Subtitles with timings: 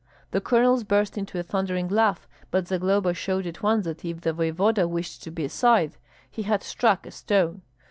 [0.31, 4.33] The colonels burst into a thundering laugh; but Zagloba showed at once that if the
[4.33, 7.61] voevoda wished to be a scythe, he had struck a stone.